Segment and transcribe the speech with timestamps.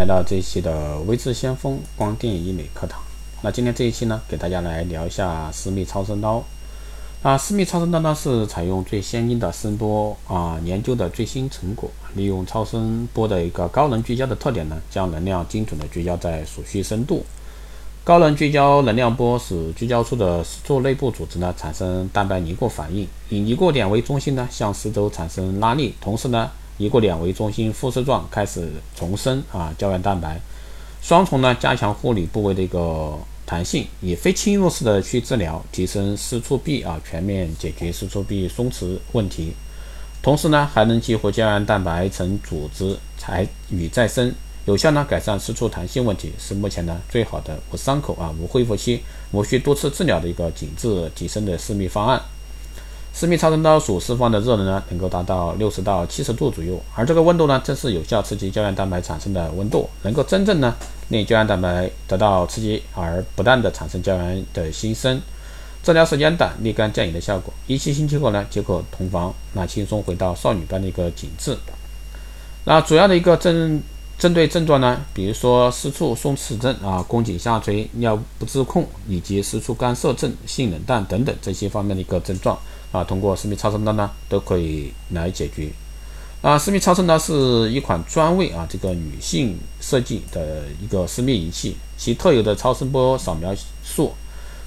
[0.00, 2.98] 来到这一期的微智先锋光电医美课堂。
[3.42, 6.42] 那今天这一期呢，给大家来聊一下私密超声刀。
[7.22, 17.22] 那私密超声刀呢，是采用最先进的声波啊研究的最新成果，利用超声波的一个高能聚焦的特点呢，将能量精准的聚焦在所需深度。
[18.02, 26.50] 高能聚焦能量波使聚焦处的私处内部组织呢产生蛋白凝固反应，以凝固点为中心呢，向四周产生拉力，同时呢。
[26.80, 30.40] 一个点为中心复式状开始重生啊胶原蛋白，
[31.02, 39.52] 双重呢加强护理部位的一个弹性，以非侵入式的去治疗，提升私处壁啊全面解决私处壁松弛问题，
[40.22, 49.02] 同时呢还能激活胶原蛋白层组织才与再生，有效呢改善私处弹性问题，是目前呢最好的无伤口啊无恢复期
[49.32, 52.18] 无需多次治疗的一个紧致提升的私密方案。
[53.12, 60.74] 私密超声刀所释放的热能呢，能够达到六十到七十度左右，而这个温度呢，正是有效刺激胶原蛋白产生的温度，能够真正呢
[61.08, 65.20] 令胶原蛋白得到刺激，而不断的产生胶原的新生。
[65.82, 71.56] 治疗时间短，立竿见影的效果，一期星期后呢即可同房，那轻松回到少女般的一个紧致。
[72.64, 73.82] 那主要的一个针
[74.20, 82.58] 针对症状呢，比如说私处松弛症啊、宫颈下垂、尿不自控以及私处干涩症、性冷淡等等这些方面的一个症状。
[82.92, 85.70] 啊，通过私密超声刀呢，都可以来解决。
[86.42, 94.12] 啊，私密超声刀是一款专为啊这个女性设计的一个私密仪器，其特有的超声波扫描术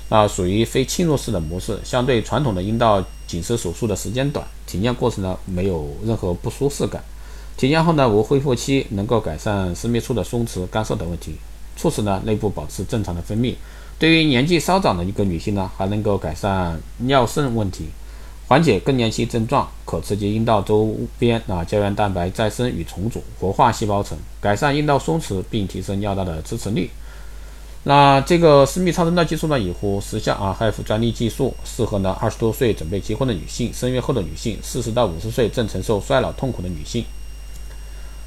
[0.10, 7.04] 啊，属于非侵入式的模式，相对传统的阴道紧实手术的时间短，体验过程呢没有任何不舒适感，
[7.56, 11.36] 体验后呢无恢复期，能够改善私密处的松弛、干涩等问题，
[11.78, 13.56] 促使呢内部保持正常的分泌。
[14.00, 17.86] 对于年纪稍长的一个女性呢，还能够改善尿渗问题。
[18.46, 26.90] 缓解更年期症状，可刺激阴道周边啊胶原蛋白再生与重组，活化细胞层，改善阴道松弛，并提升尿道的支持力。
[27.86, 37.06] 那这个私密超声刀技术呢，已获时效啊 HF 专利技术，适合呢二十多岁准备结婚的女性、生育后的女性、四十到五十岁正承受衰老痛苦的女性。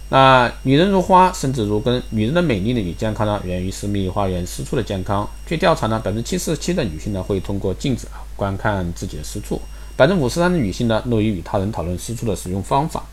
[0.09, 5.29] 那女人如花，身子如根，女人的美丽呢与健康呢，源于私密花园私处的健康。
[5.45, 9.61] 据调查呢，百分之七十七的女性呢会通过镜子啊观看自己的私处。
[9.97, 13.05] 百分之五十三的女性呢，乐于与他人讨论私处的使用方法。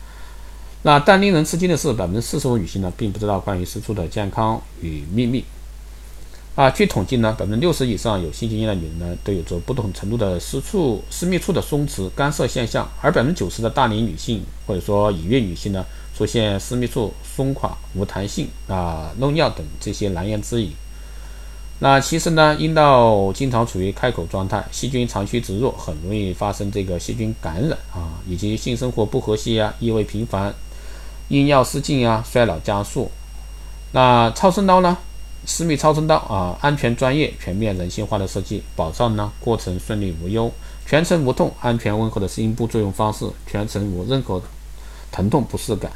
[0.82, 5.44] 那但令人吃惊的是，百分之四十五女性呢，并不知道关于私处的健康与秘密。
[6.54, 12.88] 啊，据统计呢，百分之六十以上有性经验的女人呢，都有着不同程度的私处、私密处的松弛、干涩现象。
[13.02, 15.84] 而百分之九十的大龄女性或者说已孕女性呢，
[16.16, 20.70] 出现私密处松垮、无弹性、啊漏尿等这些难言之隐。
[21.80, 30.54] 那其实呢，阴道经常处于开口状态，细菌长驱直入，很容易发生这个细菌感染啊，以及性生活不和谐啊、异味频繁、
[31.26, 33.10] 阴尿失禁啊、衰老加速。
[33.90, 34.96] 那超声刀呢？
[35.46, 40.50] 私密超声刀啊，安全、专业、全面、人性化的设计，保障呢过程顺利无忧，
[40.86, 44.42] 全程无痛，安全温和的阴部作用方式，全程无任何
[45.12, 45.92] 疼痛不适感。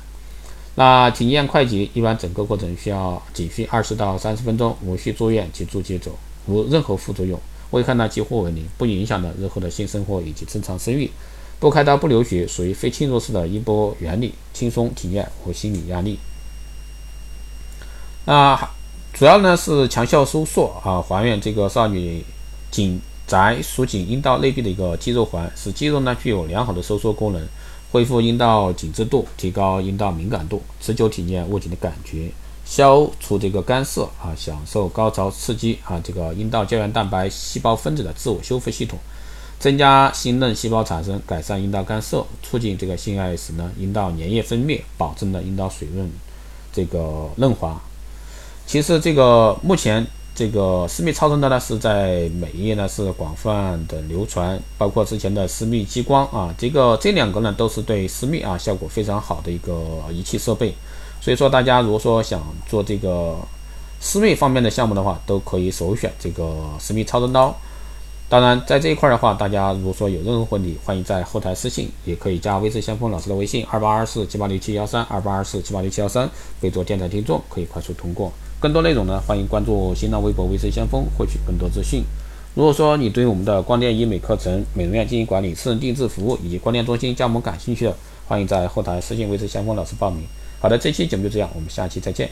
[0.74, 6.16] 那体验快捷，一般整个过程需要仅需二十到三十分钟，无需住院及住接走，
[6.46, 11.10] 无任何副作用，危害呢几乎为零，不影响的日后的性生活以及正常生育。
[11.58, 16.16] 不开刀不流血，属于非侵入式的一波原理，轻松体验无心理压力。
[18.26, 18.56] 那
[19.12, 22.24] 主要呢是强效收缩啊，还原这个少女
[22.70, 27.42] 颈窄属紧阴道内壁的一个肌肉环，使肌肉呢具有良好的收缩功能。
[27.90, 32.30] 恢复阴道紧致度，提高阴道敏感度，持久体验握紧的感觉，
[32.64, 38.98] 消除这个干涩啊，享受高潮刺激啊，这个阴道胶原蛋白细胞分子的自我修复系统，
[39.58, 46.10] 增加新嫩细胞产生，改善阴道干涩，促进这个性爱时呢阴道粘液分泌，保证了阴道水润，
[46.70, 47.80] 这个润滑。
[48.68, 50.06] 其实这个目前。
[50.34, 60.72] 这个私密超声刀呢，是在美业呢是广泛的流传，包括之前的私密激光啊，这个这两个呢都是对私密啊效果非常好的一个仪器设备。
[61.20, 63.36] 所以说，大家如果说想做这个
[63.98, 67.52] 私密方面的项目的话，都可以首选这个私密超声刀。
[68.28, 78.32] 当然，在这一块的话，大家如果说有任何问题，欢迎在后台私信，也可以加微智先锋老师的微信二八二四七八六七幺三二八二四七八六七幺三，备注电台听众，可以快速通过。
[78.60, 82.02] 更多内容呢，欢迎关注新浪微博“微生先锋”获取更多资讯。
[82.56, 87.96] 如果说你对我们的光电医美课程、美容院经营管理、私人定制服务以及光电中心加盟感兴趣的，
[88.26, 90.24] 欢迎在后台私信“微生先锋”老师报名。
[90.58, 92.28] 好的，这期节目就这样，我们下期再见。